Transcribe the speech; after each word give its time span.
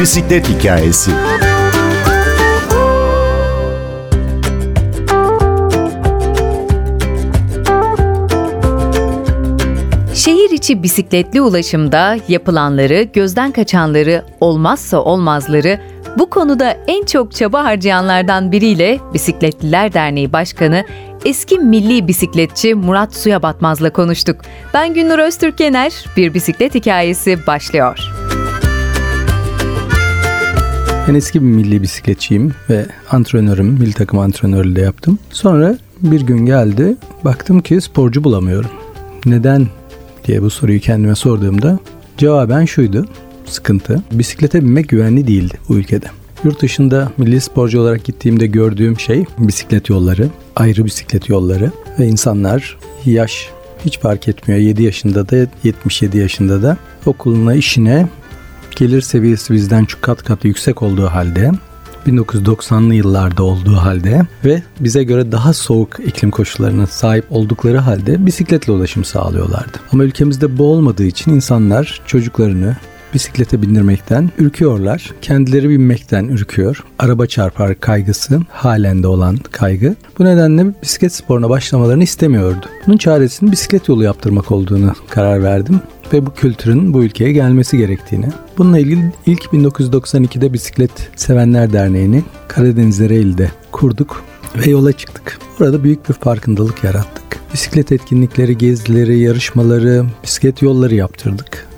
bisiklet 0.00 0.48
hikayesi. 0.48 1.10
Şehir 10.14 10.50
içi 10.50 10.82
bisikletli 10.82 11.40
ulaşımda 11.40 12.16
yapılanları, 12.28 13.02
gözden 13.02 13.52
kaçanları, 13.52 14.24
olmazsa 14.40 14.98
olmazları 14.98 15.80
bu 16.18 16.30
konuda 16.30 16.76
en 16.86 17.04
çok 17.04 17.32
çaba 17.34 17.64
harcayanlardan 17.64 18.52
biriyle 18.52 18.98
Bisikletliler 19.14 19.92
Derneği 19.92 20.32
Başkanı 20.32 20.84
eski 21.24 21.58
milli 21.58 22.08
bisikletçi 22.08 22.74
Murat 22.74 23.14
Suya 23.14 23.42
Batmaz'la 23.42 23.92
konuştuk. 23.92 24.36
Ben 24.74 24.94
Günnur 24.94 25.18
Öztürk 25.18 25.60
Yener, 25.60 25.92
bir 26.16 26.34
bisiklet 26.34 26.74
hikayesi 26.74 27.46
başlıyor. 27.46 28.09
Ben 31.10 31.14
eski 31.14 31.40
bir 31.40 31.46
milli 31.46 31.82
bisikletçiyim 31.82 32.54
ve 32.70 32.86
antrenörüm, 33.10 33.66
milli 33.66 33.92
takım 33.92 34.18
antrenörlüğü 34.18 34.76
de 34.76 34.80
yaptım. 34.80 35.18
Sonra 35.30 35.78
bir 36.02 36.20
gün 36.20 36.46
geldi, 36.46 36.96
baktım 37.24 37.60
ki 37.60 37.80
sporcu 37.80 38.24
bulamıyorum. 38.24 38.70
Neden 39.26 39.66
diye 40.24 40.42
bu 40.42 40.50
soruyu 40.50 40.80
kendime 40.80 41.14
sorduğumda 41.14 41.78
cevaben 42.18 42.64
şuydu 42.64 43.08
sıkıntı. 43.46 44.02
Bisiklete 44.12 44.62
binmek 44.62 44.88
güvenli 44.88 45.26
değildi 45.26 45.54
bu 45.68 45.76
ülkede. 45.76 46.06
Yurt 46.44 46.62
dışında 46.62 47.12
milli 47.18 47.40
sporcu 47.40 47.80
olarak 47.80 48.04
gittiğimde 48.04 48.46
gördüğüm 48.46 49.00
şey 49.00 49.24
bisiklet 49.38 49.88
yolları, 49.88 50.28
ayrı 50.56 50.84
bisiklet 50.84 51.28
yolları 51.28 51.70
ve 51.98 52.06
insanlar 52.06 52.78
yaş 53.04 53.50
hiç 53.84 53.98
fark 53.98 54.28
etmiyor. 54.28 54.60
7 54.60 54.82
yaşında 54.82 55.28
da 55.28 55.36
77 55.64 56.18
yaşında 56.18 56.62
da 56.62 56.76
okuluna, 57.06 57.54
işine 57.54 58.08
gelir 58.80 59.00
seviyesi 59.00 59.54
bizden 59.54 59.84
çok 59.84 60.02
kat 60.02 60.24
kat 60.24 60.44
yüksek 60.44 60.82
olduğu 60.82 61.06
halde 61.06 61.50
1990'lı 62.06 62.94
yıllarda 62.94 63.42
olduğu 63.42 63.76
halde 63.76 64.22
ve 64.44 64.62
bize 64.80 65.04
göre 65.04 65.32
daha 65.32 65.52
soğuk 65.52 66.00
iklim 66.06 66.30
koşullarına 66.30 66.86
sahip 66.86 67.24
oldukları 67.30 67.78
halde 67.78 68.26
bisikletle 68.26 68.72
ulaşım 68.72 69.04
sağlıyorlardı. 69.04 69.78
Ama 69.92 70.04
ülkemizde 70.04 70.58
bu 70.58 70.64
olmadığı 70.64 71.04
için 71.04 71.30
insanlar 71.30 72.00
çocuklarını 72.06 72.76
bisiklete 73.14 73.62
bindirmekten 73.62 74.30
ürküyorlar. 74.38 75.10
Kendileri 75.22 75.68
binmekten 75.68 76.24
ürküyor. 76.24 76.84
Araba 76.98 77.26
çarpar 77.26 77.80
kaygısı 77.80 78.40
halen 78.48 79.02
olan 79.02 79.36
kaygı. 79.36 79.94
Bu 80.18 80.24
nedenle 80.24 80.66
bisiklet 80.82 81.14
sporuna 81.14 81.50
başlamalarını 81.50 82.02
istemiyordu. 82.02 82.66
Bunun 82.86 82.96
çaresinin 82.96 83.52
bisiklet 83.52 83.88
yolu 83.88 84.04
yaptırmak 84.04 84.50
olduğunu 84.50 84.92
karar 85.10 85.42
verdim 85.42 85.80
ve 86.12 86.26
bu 86.26 86.34
kültürün 86.34 86.94
bu 86.94 87.04
ülkeye 87.04 87.32
gelmesi 87.32 87.78
gerektiğini. 87.78 88.26
Bununla 88.58 88.78
ilgili 88.78 89.12
ilk 89.26 89.44
1992'de 89.44 90.52
Bisiklet 90.52 91.10
Sevenler 91.16 91.72
Derneği'ni 91.72 92.24
Karadeniz 92.48 93.00
Ereğli'de 93.00 93.50
kurduk 93.72 94.24
ve 94.56 94.70
yola 94.70 94.92
çıktık. 94.92 95.38
Orada 95.60 95.84
büyük 95.84 96.08
bir 96.08 96.14
farkındalık 96.14 96.84
yarattık. 96.84 97.40
Bisiklet 97.52 97.92
etkinlikleri, 97.92 98.58
gezileri, 98.58 99.18
yarışmaları, 99.18 100.04
bisiklet 100.22 100.62
yolları 100.62 100.94
yaptırdık. 100.94 101.69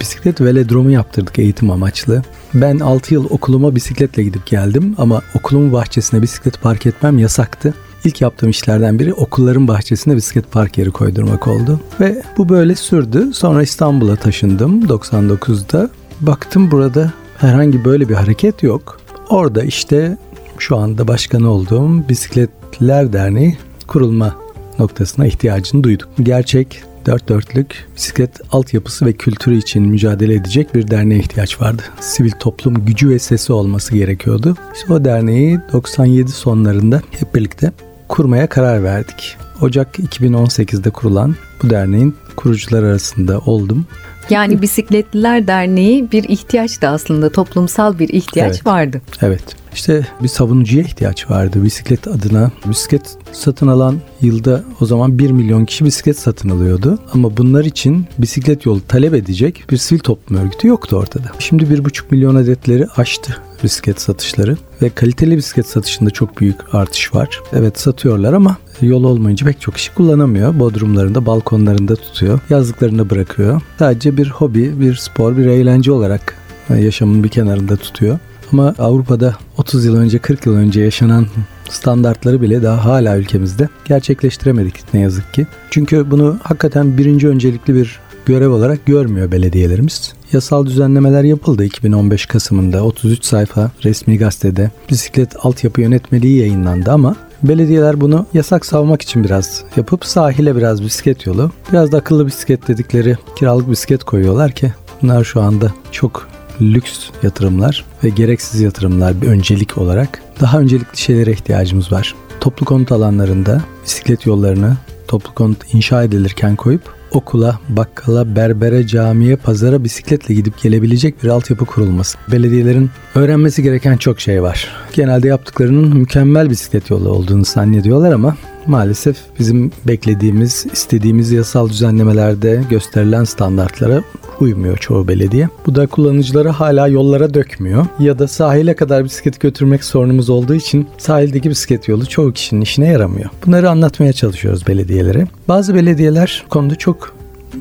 Bisiklet 0.00 0.40
velodromu 0.40 0.90
yaptırdık 0.90 1.38
eğitim 1.38 1.70
amaçlı. 1.70 2.22
Ben 2.54 2.78
6 2.78 3.14
yıl 3.14 3.24
okuluma 3.30 3.74
bisikletle 3.74 4.22
gidip 4.22 4.46
geldim 4.46 4.94
ama 4.98 5.22
okulumun 5.34 5.72
bahçesine 5.72 6.22
bisiklet 6.22 6.62
park 6.62 6.86
etmem 6.86 7.18
yasaktı. 7.18 7.74
İlk 8.04 8.20
yaptığım 8.20 8.50
işlerden 8.50 8.98
biri 8.98 9.14
okulların 9.14 9.68
bahçesine 9.68 10.16
bisiklet 10.16 10.52
park 10.52 10.78
yeri 10.78 10.90
koydurmak 10.90 11.48
oldu. 11.48 11.80
Ve 12.00 12.22
bu 12.36 12.48
böyle 12.48 12.74
sürdü. 12.74 13.30
Sonra 13.32 13.62
İstanbul'a 13.62 14.16
taşındım 14.16 14.84
99'da. 14.84 15.90
Baktım 16.20 16.70
burada 16.70 17.12
herhangi 17.38 17.84
böyle 17.84 18.08
bir 18.08 18.14
hareket 18.14 18.62
yok. 18.62 19.00
Orada 19.28 19.62
işte 19.62 20.18
şu 20.58 20.76
anda 20.76 21.08
başkan 21.08 21.42
olduğum 21.42 22.08
Bisikletler 22.08 23.12
Derneği 23.12 23.58
kurulma 23.86 24.36
noktasına 24.78 25.26
ihtiyacını 25.26 25.82
duyduk. 25.82 26.08
Gerçek 26.22 26.82
dört 27.06 27.28
dörtlük 27.28 27.88
bisiklet 27.96 28.30
altyapısı 28.52 29.06
ve 29.06 29.12
kültürü 29.12 29.56
için 29.56 29.88
mücadele 29.88 30.34
edecek 30.34 30.74
bir 30.74 30.90
derneğe 30.90 31.20
ihtiyaç 31.20 31.60
vardı. 31.60 31.82
Sivil 32.00 32.30
toplum 32.30 32.84
gücü 32.84 33.08
ve 33.08 33.18
sesi 33.18 33.52
olması 33.52 33.94
gerekiyordu. 33.94 34.56
İşte 34.74 34.92
o 34.92 35.04
derneği 35.04 35.58
97 35.72 36.30
sonlarında 36.30 37.02
hep 37.10 37.34
birlikte 37.34 37.72
kurmaya 38.08 38.46
karar 38.46 38.84
verdik. 38.84 39.36
Ocak 39.60 39.98
2018'de 39.98 40.90
kurulan 40.90 41.36
bu 41.62 41.70
derneğin 41.70 42.16
kurucular 42.36 42.82
arasında 42.82 43.38
oldum. 43.38 43.86
Yani 44.30 44.62
Bisikletliler 44.62 45.46
Derneği 45.46 46.12
bir 46.12 46.24
ihtiyaçtı 46.24 46.88
aslında 46.88 47.30
toplumsal 47.30 47.98
bir 47.98 48.08
ihtiyaç 48.08 48.54
evet. 48.54 48.66
vardı. 48.66 49.02
Evet. 49.22 49.59
İşte 49.74 50.06
bir 50.22 50.28
savunucuya 50.28 50.82
ihtiyaç 50.82 51.30
vardı 51.30 51.64
bisiklet 51.64 52.08
adına. 52.08 52.50
Bisiklet 52.66 53.16
satın 53.32 53.66
alan 53.66 53.96
yılda 54.20 54.64
o 54.80 54.86
zaman 54.86 55.18
1 55.18 55.30
milyon 55.30 55.64
kişi 55.64 55.84
bisiklet 55.84 56.18
satın 56.18 56.48
alıyordu. 56.48 56.98
Ama 57.14 57.36
bunlar 57.36 57.64
için 57.64 58.06
bisiklet 58.18 58.66
yolu 58.66 58.80
talep 58.88 59.14
edecek 59.14 59.64
bir 59.70 59.76
sivil 59.76 60.00
toplum 60.00 60.38
örgütü 60.38 60.68
yoktu 60.68 60.96
ortada. 60.96 61.32
Şimdi 61.38 61.64
1,5 61.64 62.02
milyon 62.10 62.34
adetleri 62.34 62.86
aştı 62.96 63.36
bisiklet 63.64 64.00
satışları 64.00 64.56
ve 64.82 64.90
kaliteli 64.90 65.36
bisiklet 65.36 65.66
satışında 65.66 66.10
çok 66.10 66.40
büyük 66.40 66.74
artış 66.74 67.14
var. 67.14 67.40
Evet 67.52 67.80
satıyorlar 67.80 68.32
ama 68.32 68.56
yol 68.80 69.04
olmayınca 69.04 69.46
pek 69.46 69.60
çok 69.60 69.74
kişi 69.74 69.94
kullanamıyor. 69.94 70.58
Bodrumlarında, 70.58 71.26
balkonlarında 71.26 71.96
tutuyor. 71.96 72.40
Yazlıklarında 72.50 73.10
bırakıyor. 73.10 73.62
Sadece 73.78 74.16
bir 74.16 74.30
hobi, 74.30 74.80
bir 74.80 74.94
spor, 74.94 75.36
bir 75.36 75.46
eğlence 75.46 75.92
olarak 75.92 76.36
yaşamın 76.78 77.24
bir 77.24 77.28
kenarında 77.28 77.76
tutuyor. 77.76 78.18
Ama 78.52 78.74
Avrupa'da 78.78 79.34
30 79.58 79.84
yıl 79.84 79.96
önce 79.96 80.18
40 80.18 80.46
yıl 80.46 80.56
önce 80.56 80.80
yaşanan 80.80 81.26
standartları 81.70 82.42
bile 82.42 82.62
daha 82.62 82.84
hala 82.84 83.18
ülkemizde 83.18 83.68
gerçekleştiremedik 83.84 84.94
ne 84.94 85.00
yazık 85.00 85.34
ki. 85.34 85.46
Çünkü 85.70 86.10
bunu 86.10 86.38
hakikaten 86.42 86.98
birinci 86.98 87.28
öncelikli 87.28 87.74
bir 87.74 88.00
görev 88.26 88.50
olarak 88.50 88.86
görmüyor 88.86 89.32
belediyelerimiz. 89.32 90.12
Yasal 90.32 90.66
düzenlemeler 90.66 91.24
yapıldı 91.24 91.64
2015 91.64 92.26
Kasım'ında 92.26 92.84
33 92.84 93.24
sayfa 93.24 93.70
resmi 93.84 94.18
gazetede 94.18 94.70
bisiklet 94.90 95.46
altyapı 95.46 95.80
yönetmeliği 95.80 96.38
yayınlandı 96.38 96.90
ama 96.90 97.16
belediyeler 97.42 98.00
bunu 98.00 98.26
yasak 98.34 98.66
savmak 98.66 99.02
için 99.02 99.24
biraz 99.24 99.62
yapıp 99.76 100.04
sahile 100.04 100.56
biraz 100.56 100.82
bisiklet 100.82 101.26
yolu, 101.26 101.50
biraz 101.72 101.92
da 101.92 101.98
akıllı 101.98 102.26
bisiklet 102.26 102.68
dedikleri 102.68 103.18
kiralık 103.36 103.70
bisiklet 103.70 104.04
koyuyorlar 104.04 104.52
ki 104.52 104.72
bunlar 105.02 105.24
şu 105.24 105.40
anda 105.40 105.72
çok 105.92 106.28
lüks 106.60 107.10
yatırımlar 107.22 107.84
ve 108.04 108.08
gereksiz 108.08 108.60
yatırımlar 108.60 109.22
bir 109.22 109.26
öncelik 109.26 109.78
olarak 109.78 110.22
daha 110.40 110.58
öncelikli 110.58 110.98
şeylere 110.98 111.32
ihtiyacımız 111.32 111.92
var. 111.92 112.14
Toplu 112.40 112.66
konut 112.66 112.92
alanlarında 112.92 113.60
bisiklet 113.84 114.26
yollarını 114.26 114.76
toplu 115.08 115.34
konut 115.34 115.74
inşa 115.74 116.02
edilirken 116.02 116.56
koyup 116.56 117.00
okula, 117.12 117.58
bakkala, 117.68 118.36
berbere, 118.36 118.86
camiye, 118.86 119.36
pazara 119.36 119.84
bisikletle 119.84 120.34
gidip 120.34 120.62
gelebilecek 120.62 121.22
bir 121.22 121.28
altyapı 121.28 121.64
kurulması. 121.64 122.18
Belediyelerin 122.32 122.90
öğrenmesi 123.14 123.62
gereken 123.62 123.96
çok 123.96 124.20
şey 124.20 124.42
var. 124.42 124.68
Genelde 124.92 125.28
yaptıklarının 125.28 125.96
mükemmel 125.96 126.50
bisiklet 126.50 126.90
yolu 126.90 127.08
olduğunu 127.08 127.44
zannediyorlar 127.44 128.12
ama 128.12 128.36
maalesef 128.66 129.16
bizim 129.38 129.72
beklediğimiz, 129.86 130.66
istediğimiz 130.72 131.32
yasal 131.32 131.68
düzenlemelerde 131.68 132.62
gösterilen 132.70 133.24
standartlara 133.24 134.02
uymuyor 134.42 134.76
çoğu 134.76 135.08
belediye. 135.08 135.48
Bu 135.66 135.74
da 135.74 135.86
kullanıcıları 135.86 136.48
hala 136.48 136.88
yollara 136.88 137.34
dökmüyor. 137.34 137.86
Ya 137.98 138.18
da 138.18 138.28
sahile 138.28 138.74
kadar 138.74 139.04
bisiklet 139.04 139.40
götürmek 139.40 139.84
sorunumuz 139.84 140.30
olduğu 140.30 140.54
için 140.54 140.88
sahildeki 140.98 141.50
bisiklet 141.50 141.88
yolu 141.88 142.06
çoğu 142.06 142.32
kişinin 142.32 142.60
işine 142.60 142.88
yaramıyor. 142.88 143.30
Bunları 143.46 143.70
anlatmaya 143.70 144.12
çalışıyoruz 144.12 144.66
belediyelere. 144.66 145.26
Bazı 145.48 145.74
belediyeler 145.74 146.44
konuda 146.50 146.74
çok 146.74 147.16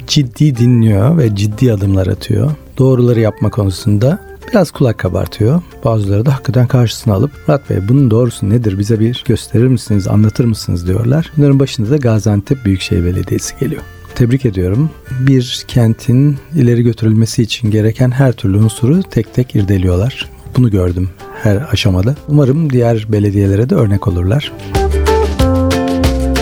ciddi 0.07 0.57
dinliyor 0.57 1.17
ve 1.17 1.35
ciddi 1.35 1.73
adımlar 1.73 2.07
atıyor. 2.07 2.51
Doğruları 2.77 3.19
yapma 3.19 3.49
konusunda 3.49 4.19
biraz 4.49 4.71
kulak 4.71 4.97
kabartıyor. 4.97 5.61
Bazıları 5.85 6.25
da 6.25 6.33
hakikaten 6.33 6.67
karşısına 6.67 7.13
alıp 7.13 7.31
Murat 7.47 7.69
Bey 7.69 7.77
bunun 7.89 8.11
doğrusu 8.11 8.49
nedir 8.49 8.79
bize 8.79 8.99
bir 8.99 9.23
gösterir 9.27 9.67
misiniz 9.67 10.07
anlatır 10.07 10.45
mısınız 10.45 10.87
diyorlar. 10.87 11.31
Bunların 11.37 11.59
başında 11.59 11.89
da 11.89 11.97
Gaziantep 11.97 12.65
Büyükşehir 12.65 13.05
Belediyesi 13.05 13.59
geliyor 13.59 13.81
tebrik 14.19 14.45
ediyorum. 14.45 14.89
Bir 15.19 15.65
kentin 15.67 16.37
ileri 16.55 16.83
götürülmesi 16.83 17.43
için 17.43 17.71
gereken 17.71 18.11
her 18.11 18.31
türlü 18.31 18.57
unsuru 18.57 19.03
tek 19.03 19.33
tek 19.33 19.55
irdeliyorlar. 19.55 20.29
Bunu 20.57 20.71
gördüm 20.71 21.09
her 21.43 21.67
aşamada. 21.71 22.15
Umarım 22.27 22.69
diğer 22.69 23.05
belediyelere 23.09 23.69
de 23.69 23.75
örnek 23.75 24.07
olurlar. 24.07 24.51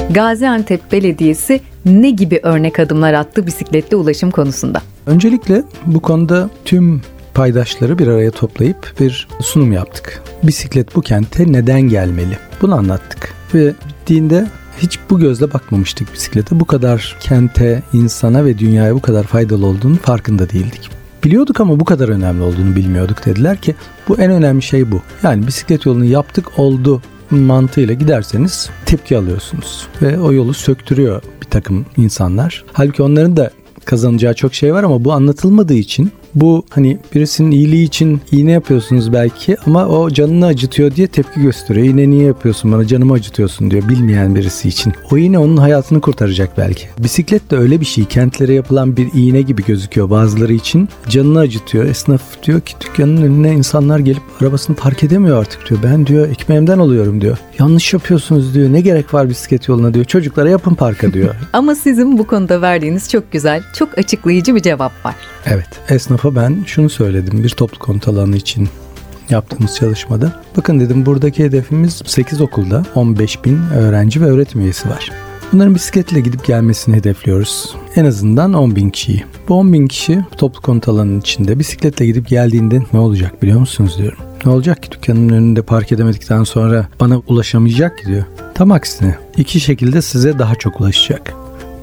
Gaziantep 0.10 0.92
Belediyesi 0.92 1.62
ne 1.86 2.10
gibi 2.10 2.40
örnek 2.44 2.80
adımlar 2.80 3.14
attı 3.14 3.48
bisikletli 3.48 3.96
ulaşım 3.96 4.32
konusunda? 4.32 4.82
Öncelikle 5.06 5.64
bu 5.86 6.00
konuda 6.00 6.50
tüm 6.66 7.02
paydaşları 7.34 8.00
bir 8.00 8.08
araya 8.08 8.32
toplayıp 8.32 8.94
bir 9.00 9.28
sunum 9.42 9.72
yaptık. 9.72 10.24
Bisiklet 10.44 10.96
bu 10.96 11.02
kente 11.02 11.52
neden 11.52 11.82
gelmeli? 11.82 12.38
Bunu 12.62 12.76
anlattık. 12.76 13.34
Ve 13.54 13.74
bittiğinde 13.90 14.48
hiç 14.78 15.00
bu 15.10 15.20
gözle 15.20 15.54
bakmamıştık 15.54 16.14
bisiklete. 16.14 16.60
Bu 16.60 16.66
kadar 16.66 17.18
kente, 17.20 17.84
insana 17.94 18.46
ve 18.46 18.58
dünyaya 18.58 18.96
bu 18.96 19.02
kadar 19.02 19.24
faydalı 19.24 19.66
olduğunu 19.66 19.96
farkında 19.96 20.50
değildik. 20.50 20.90
Biliyorduk 21.24 21.60
ama 21.60 21.80
bu 21.80 21.86
kadar 21.86 22.10
önemli 22.10 22.44
olduğunu 22.44 22.76
bilmiyorduk 22.76 23.26
dediler 23.26 23.58
ki 23.58 23.76
bu 24.08 24.18
en 24.18 24.32
önemli 24.32 24.62
şey 24.62 24.92
bu. 24.92 25.02
Yani 25.24 25.48
bisiklet 25.48 25.86
yolunu 25.86 26.06
yaptık 26.06 26.60
oldu 26.60 27.02
mantığıyla 27.32 27.94
giderseniz 27.94 28.70
tepki 28.86 29.18
alıyorsunuz. 29.18 29.88
Ve 30.02 30.20
o 30.20 30.34
yolu 30.34 30.54
söktürüyor 30.54 31.22
bir 31.42 31.48
takım 31.48 31.86
insanlar. 31.98 32.64
Halbuki 32.74 33.04
onların 33.04 33.38
da 33.38 33.52
kazanacağı 33.86 34.34
çok 34.34 34.54
şey 34.54 34.74
var 34.74 34.84
ama 34.84 35.04
bu 35.04 35.14
anlatılmadığı 35.14 35.74
için 35.74 36.12
bu 36.36 36.64
hani 36.70 36.98
birisinin 37.16 37.52
iyiliği 37.52 37.86
için 37.86 38.22
iğne 38.32 38.52
yapıyorsunuz 38.52 39.14
belki 39.14 39.56
ama 39.66 39.88
o 39.88 40.10
canını 40.10 40.46
acıtıyor 40.46 40.96
diye 40.96 41.08
tepki 41.08 41.42
gösteriyor. 41.42 41.88
İğne 41.88 42.10
niye 42.10 42.24
yapıyorsun 42.24 42.72
bana 42.72 42.88
canımı 42.88 43.14
acıtıyorsun 43.14 43.72
diyor 43.72 43.90
bilmeyen 43.90 44.36
birisi 44.36 44.68
için. 44.70 44.94
O 45.12 45.18
iğne 45.18 45.40
onun 45.40 45.58
hayatını 45.58 46.02
kurtaracak 46.02 46.58
belki. 46.58 46.88
Bisiklet 47.00 47.52
de 47.52 47.58
öyle 47.58 47.82
bir 47.82 47.86
şey. 47.86 48.06
Kentlere 48.06 48.54
yapılan 48.54 48.98
bir 48.98 49.10
iğne 49.14 49.42
gibi 49.42 49.66
gözüküyor 49.66 50.10
bazıları 50.10 50.54
için. 50.54 50.90
Canını 51.10 51.40
acıtıyor. 51.40 51.86
Esnaf 51.86 52.22
diyor 52.44 52.62
ki 52.62 52.74
dükkanın 52.82 53.18
önüne 53.18 53.54
insanlar 53.54 54.00
gelip 54.00 54.22
arabasını 54.42 54.76
park 54.76 55.04
edemiyor 55.04 55.42
artık 55.42 55.70
diyor. 55.70 55.80
Ben 55.84 56.08
diyor 56.08 56.30
ekmeğimden 56.30 56.80
alıyorum 56.80 57.22
diyor. 57.22 57.38
Yanlış 57.60 57.94
yapıyorsunuz 57.94 58.54
diyor. 58.54 58.74
Ne 58.74 58.82
gerek 58.82 59.14
var 59.14 59.30
bisiklet 59.30 59.68
yoluna 59.68 59.94
diyor. 59.94 60.06
Çocuklara 60.06 60.50
yapın 60.50 60.76
parka 60.76 61.14
diyor. 61.14 61.36
Ama 61.54 61.76
sizin 61.76 62.18
bu 62.18 62.28
konuda 62.28 62.62
verdiğiniz 62.62 63.10
çok 63.10 63.32
güzel, 63.32 63.64
çok 63.74 63.98
açıklayıcı 63.98 64.56
bir 64.56 64.62
cevap 64.62 65.06
var. 65.06 65.16
Evet. 65.50 65.68
Esnafa 65.90 66.36
ben 66.36 66.64
şunu 66.66 66.90
söyledim 66.90 67.44
bir 67.44 67.50
toplu 67.50 67.80
konut 67.80 68.08
alanı 68.08 68.36
için 68.36 68.70
yaptığımız 69.30 69.76
çalışmada. 69.76 70.42
Bakın 70.58 70.80
dedim 70.80 71.06
buradaki 71.06 71.44
hedefimiz 71.44 72.02
8 72.06 72.42
okulda 72.42 72.84
15 72.96 73.46
bin 73.46 73.60
öğrenci 73.76 74.22
ve 74.22 74.26
öğretim 74.26 74.62
üyesi 74.62 74.90
var. 74.90 75.12
Bunların 75.54 75.76
bisikletle 75.76 76.20
gidip 76.20 76.46
gelmesini 76.46 76.96
hedefliyoruz. 76.96 77.76
En 77.96 78.06
azından 78.06 78.54
10 78.54 78.76
bin 78.76 78.90
kişiyi. 78.90 79.24
Bu 79.48 79.54
10 79.54 79.74
bin 79.74 79.88
kişi 79.88 80.20
toplu 80.38 80.62
konut 80.62 80.88
alanının 80.88 81.20
içinde 81.20 81.60
bisikletle 81.60 82.06
gidip 82.06 82.28
geldiğinde 82.28 82.82
ne 82.94 83.00
olacak 83.00 83.42
biliyor 83.42 83.60
musunuz 83.60 83.98
diyorum. 83.98 84.18
Ne 84.46 84.52
olacak 84.52 84.84
ki 84.84 84.92
dükkanın 84.92 85.30
önünde 85.30 85.62
park 85.62 85.92
edemedikten 85.92 86.44
sonra 86.44 86.88
bana 87.00 87.22
ulaşamayacak 87.28 87.98
ki 87.98 88.06
diyor. 88.06 88.24
Tam 88.56 88.72
aksine 88.72 89.16
iki 89.38 89.60
şekilde 89.60 90.02
size 90.02 90.40
daha 90.40 90.56
çok 90.56 90.82
ulaşacak. 90.82 91.34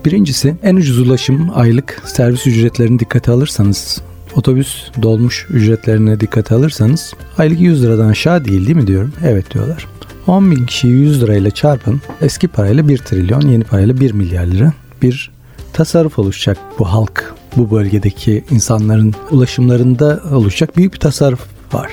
Birincisi 0.04 0.56
en 0.62 0.76
ucuz 0.76 0.98
ulaşım 0.98 1.50
aylık 1.54 2.02
servis 2.04 2.46
ücretlerini 2.46 2.98
dikkate 2.98 3.32
alırsanız 3.32 4.02
otobüs 4.34 4.90
dolmuş 5.02 5.46
ücretlerine 5.50 6.20
dikkate 6.20 6.54
alırsanız 6.54 7.14
aylık 7.38 7.60
100 7.60 7.82
liradan 7.82 8.08
aşağı 8.08 8.44
değil 8.44 8.66
değil 8.66 8.76
mi 8.76 8.86
diyorum. 8.86 9.12
Evet 9.24 9.54
diyorlar. 9.54 9.86
10 10.26 10.50
bin 10.50 10.66
kişiyi 10.66 10.92
100 10.92 11.22
lirayla 11.22 11.50
çarpın 11.50 12.00
eski 12.20 12.48
parayla 12.48 12.88
1 12.88 12.98
trilyon 12.98 13.40
yeni 13.40 13.64
parayla 13.64 14.00
1 14.00 14.12
milyar 14.12 14.46
lira 14.46 14.72
bir 15.02 15.30
tasarruf 15.72 16.18
oluşacak 16.18 16.58
bu 16.78 16.92
halk 16.92 17.34
bu 17.56 17.70
bölgedeki 17.70 18.44
insanların 18.50 19.14
ulaşımlarında 19.30 20.22
oluşacak 20.32 20.76
büyük 20.76 20.94
bir 20.94 20.98
tasarruf 20.98 21.40
var. 21.72 21.90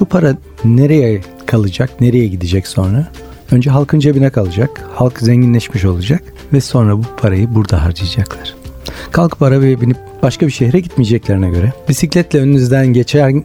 Bu 0.00 0.04
para 0.04 0.36
nereye 0.64 1.20
kalacak, 1.46 2.00
nereye 2.00 2.26
gidecek 2.26 2.66
sonra? 2.66 3.08
Önce 3.52 3.70
halkın 3.70 4.00
cebine 4.00 4.30
kalacak, 4.30 4.70
halk 4.94 5.18
zenginleşmiş 5.18 5.84
olacak 5.84 6.22
ve 6.52 6.60
sonra 6.60 6.98
bu 6.98 7.02
parayı 7.16 7.54
burada 7.54 7.84
harcayacaklar. 7.84 8.54
Kalkıp 9.10 9.42
arabaya 9.42 9.80
binip 9.80 9.96
başka 10.22 10.46
bir 10.46 10.52
şehre 10.52 10.80
gitmeyeceklerine 10.80 11.50
göre 11.50 11.72
bisikletle 11.88 12.38
önünüzden 12.38 12.86
geçen 12.86 13.44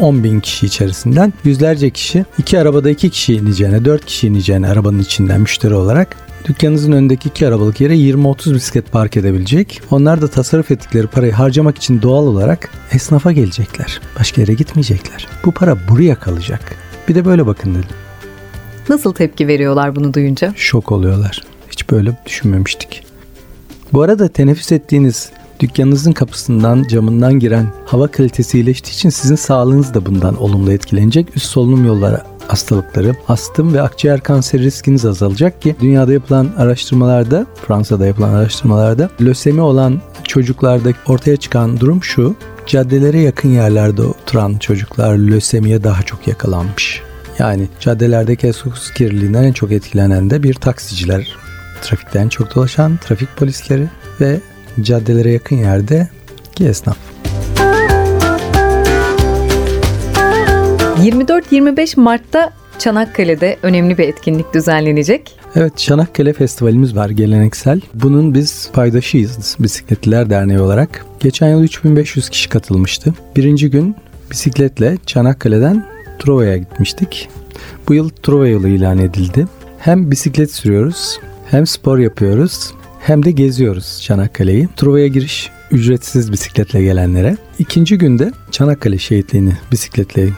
10 0.00 0.24
bin 0.24 0.40
kişi 0.40 0.66
içerisinden 0.66 1.32
yüzlerce 1.44 1.90
kişi 1.90 2.24
iki 2.38 2.58
arabada 2.58 2.90
iki 2.90 3.10
kişi 3.10 3.34
ineceğine 3.34 3.84
dört 3.84 4.04
kişi 4.04 4.26
ineceğine 4.26 4.68
arabanın 4.68 4.98
içinden 4.98 5.40
müşteri 5.40 5.74
olarak 5.74 6.16
dükkanınızın 6.44 6.92
önündeki 6.92 7.28
iki 7.28 7.48
arabalık 7.48 7.80
yere 7.80 7.94
20-30 7.94 8.54
bisiklet 8.54 8.92
park 8.92 9.16
edebilecek. 9.16 9.82
Onlar 9.90 10.22
da 10.22 10.28
tasarruf 10.28 10.70
ettikleri 10.70 11.06
parayı 11.06 11.32
harcamak 11.32 11.76
için 11.76 12.02
doğal 12.02 12.26
olarak 12.26 12.70
esnafa 12.92 13.32
gelecekler. 13.32 14.00
Başka 14.18 14.40
yere 14.40 14.54
gitmeyecekler. 14.54 15.28
Bu 15.44 15.52
para 15.52 15.88
buraya 15.88 16.14
kalacak. 16.14 16.76
Bir 17.08 17.14
de 17.14 17.24
böyle 17.24 17.46
bakın 17.46 17.74
dedim. 17.74 18.03
Nasıl 18.88 19.12
tepki 19.12 19.48
veriyorlar 19.48 19.96
bunu 19.96 20.14
duyunca? 20.14 20.52
Şok 20.56 20.92
oluyorlar. 20.92 21.42
Hiç 21.70 21.90
böyle 21.90 22.16
düşünmemiştik. 22.26 23.04
Bu 23.92 24.02
arada 24.02 24.28
teneffüs 24.28 24.72
ettiğiniz 24.72 25.30
dükkanınızın 25.60 26.12
kapısından 26.12 26.84
camından 26.88 27.38
giren 27.38 27.66
hava 27.86 28.06
kalitesi 28.08 28.58
iyileştiği 28.58 28.94
için 28.94 29.08
sizin 29.08 29.36
sağlığınız 29.36 29.94
da 29.94 30.06
bundan 30.06 30.42
olumlu 30.42 30.72
etkilenecek. 30.72 31.36
Üst 31.36 31.46
solunum 31.46 31.86
yolları 31.86 32.20
hastalıkları, 32.48 33.16
astım 33.28 33.74
ve 33.74 33.82
akciğer 33.82 34.20
kanseri 34.20 34.62
riskiniz 34.62 35.04
azalacak 35.06 35.62
ki 35.62 35.76
dünyada 35.80 36.12
yapılan 36.12 36.48
araştırmalarda, 36.58 37.46
Fransa'da 37.66 38.06
yapılan 38.06 38.34
araştırmalarda 38.34 39.10
lösemi 39.20 39.60
olan 39.60 40.00
çocuklarda 40.24 40.90
ortaya 41.06 41.36
çıkan 41.36 41.80
durum 41.80 42.04
şu. 42.04 42.34
Caddelere 42.66 43.20
yakın 43.20 43.48
yerlerde 43.48 44.02
oturan 44.02 44.54
çocuklar 44.58 45.18
lösemiye 45.18 45.84
daha 45.84 46.02
çok 46.02 46.28
yakalanmış. 46.28 47.02
Yani 47.38 47.68
caddelerdeki 47.80 48.52
sus 48.52 48.90
kirliliğinden 48.90 49.44
en 49.44 49.52
çok 49.52 49.72
etkilenen 49.72 50.30
de 50.30 50.42
bir 50.42 50.54
taksiciler, 50.54 51.36
trafikten 51.82 52.28
çok 52.28 52.54
dolaşan 52.54 52.96
trafik 52.96 53.36
polisleri 53.36 53.88
ve 54.20 54.40
caddelere 54.80 55.30
yakın 55.30 55.56
yerde 55.56 56.08
ki 56.54 56.64
esnaf. 56.64 56.96
24-25 61.04 62.00
Mart'ta 62.00 62.52
Çanakkale'de 62.78 63.56
önemli 63.62 63.98
bir 63.98 64.08
etkinlik 64.08 64.54
düzenlenecek. 64.54 65.38
Evet 65.54 65.78
Çanakkale 65.78 66.32
Festivalimiz 66.32 66.96
var 66.96 67.10
geleneksel. 67.10 67.80
Bunun 67.94 68.34
biz 68.34 68.70
paydaşıyız 68.72 69.56
Bisikletliler 69.58 70.30
Derneği 70.30 70.60
olarak. 70.60 71.06
Geçen 71.20 71.48
yıl 71.48 71.62
3500 71.62 72.28
kişi 72.28 72.48
katılmıştı. 72.48 73.14
Birinci 73.36 73.70
gün 73.70 73.96
bisikletle 74.30 74.96
Çanakkale'den 75.06 75.93
Truva'ya 76.18 76.56
gitmiştik. 76.56 77.28
Bu 77.88 77.94
yıl 77.94 78.08
Truva 78.08 78.46
yılı 78.46 78.68
ilan 78.68 78.98
edildi. 78.98 79.46
Hem 79.78 80.10
bisiklet 80.10 80.52
sürüyoruz 80.52 81.18
hem 81.50 81.66
spor 81.66 81.98
yapıyoruz 81.98 82.74
hem 83.00 83.24
de 83.24 83.30
geziyoruz 83.30 84.02
Çanakkale'yi. 84.02 84.68
Truva'ya 84.76 85.06
giriş 85.06 85.50
ücretsiz 85.70 86.32
bisikletle 86.32 86.82
gelenlere. 86.82 87.36
İkinci 87.58 87.98
günde 87.98 88.32
Çanakkale 88.50 88.98
şehitliğini 88.98 89.52
bisikletle 89.72 90.28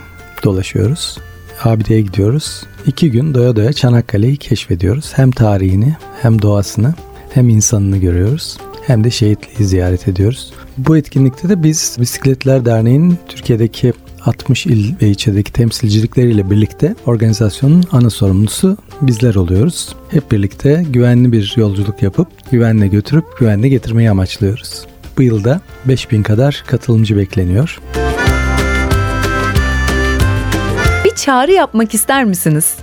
dolaşıyoruz. 0.45 1.19
Abideye 1.65 2.01
gidiyoruz. 2.01 2.63
İki 2.87 3.11
gün 3.11 3.35
doya 3.35 3.57
doya 3.57 3.73
Çanakkale'yi 3.73 4.37
keşfediyoruz. 4.37 5.13
Hem 5.15 5.31
tarihini 5.31 5.97
hem 6.23 6.43
doğasını 6.43 6.95
hem 7.31 7.49
insanını 7.49 7.97
görüyoruz 7.97 8.59
hem 8.87 9.05
de 9.05 9.11
şehitliği 9.11 9.69
ziyaret 9.69 10.09
ediyoruz. 10.09 10.53
Bu 10.79 10.97
etkinlikte 10.97 11.49
de 11.49 11.63
biz 11.63 11.97
Bisikletler 12.01 12.65
Derneği'nin 12.65 13.19
Türkiye'deki 13.29 13.93
60 14.27 14.67
il 14.67 14.95
ve 15.03 15.09
ilçedeki 15.09 15.53
temsilcilikleriyle 15.53 16.51
birlikte 16.51 16.95
organizasyonun 17.07 17.85
ana 17.93 18.11
sorumlusu 18.11 18.77
bizler 19.01 19.35
oluyoruz. 19.35 19.97
Hep 20.11 20.33
birlikte 20.33 20.87
güvenli 20.91 21.33
bir 21.33 21.55
yolculuk 21.57 22.03
yapıp 22.03 22.29
güvenle 22.51 22.87
götürüp 22.89 23.25
güvenle 23.39 23.69
getirmeyi 23.69 24.11
amaçlıyoruz. 24.11 24.87
Bu 25.19 25.23
yılda 25.23 25.61
5000 25.85 26.23
kadar 26.23 26.65
katılımcı 26.67 27.17
bekleniyor. 27.17 27.81
Bir 31.05 31.15
çağrı 31.15 31.53
yapmak 31.53 31.95
ister 31.95 32.25
misiniz? 32.25 32.75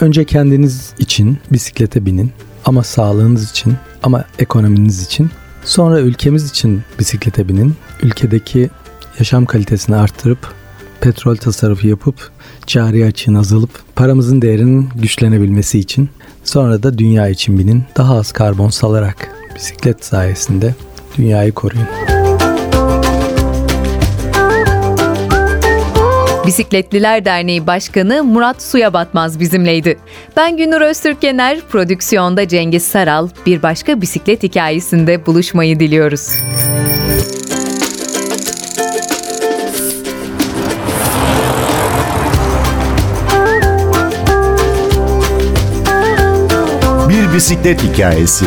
Önce 0.00 0.24
kendiniz 0.24 0.94
için 0.98 1.38
bisiklete 1.52 2.06
binin 2.06 2.32
ama 2.64 2.82
sağlığınız 2.82 3.50
için 3.50 3.74
ama 4.02 4.24
ekonominiz 4.38 5.02
için. 5.02 5.30
Sonra 5.64 6.00
ülkemiz 6.00 6.50
için 6.50 6.82
bisiklete 6.98 7.48
binin. 7.48 7.74
Ülkedeki 8.02 8.70
yaşam 9.18 9.46
kalitesini 9.46 9.96
arttırıp 9.96 10.57
petrol 11.00 11.36
tasarrufu 11.36 11.88
yapıp 11.88 12.30
cari 12.66 13.06
açığın 13.06 13.34
azalıp 13.34 13.70
paramızın 13.96 14.42
değerinin 14.42 14.88
güçlenebilmesi 14.94 15.78
için 15.78 16.08
sonra 16.44 16.82
da 16.82 16.98
dünya 16.98 17.28
için 17.28 17.58
binin 17.58 17.84
daha 17.96 18.16
az 18.16 18.32
karbon 18.32 18.68
salarak 18.68 19.28
bisiklet 19.54 20.04
sayesinde 20.04 20.74
dünyayı 21.18 21.52
koruyun. 21.52 21.86
Bisikletliler 26.46 27.24
Derneği 27.24 27.66
Başkanı 27.66 28.24
Murat 28.24 28.62
Suya 28.62 28.92
Batmaz 28.92 29.40
bizimleydi. 29.40 29.98
Ben 30.36 30.56
Günür 30.56 30.80
Öztürk 30.80 31.22
prodüksiyonda 31.70 32.48
Cengiz 32.48 32.82
Saral 32.82 33.28
bir 33.46 33.62
başka 33.62 34.00
bisiklet 34.00 34.42
hikayesinde 34.42 35.26
buluşmayı 35.26 35.80
diliyoruz. 35.80 36.30
Bir 47.28 47.34
bisiklet 47.34 47.82
hikayesi. 47.82 48.44